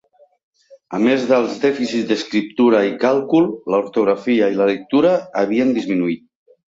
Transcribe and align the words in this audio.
A 0.97 1.01
més 1.07 1.25
dels 1.31 1.59
dèficits 1.65 2.07
d'escriptura 2.11 2.81
i 2.87 2.95
càlcul, 3.03 3.45
l'ortografia 3.75 4.49
i 4.55 4.59
la 4.63 4.71
lectura 4.71 5.13
havien 5.43 5.77
disminuït. 5.77 6.27